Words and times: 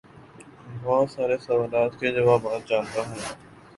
بہت 0.83 1.07
سارے 1.11 1.37
سوالات 1.37 1.99
کے 1.99 2.11
جوابات 2.11 2.67
جانتا 2.69 3.01
ہوں 3.01 3.19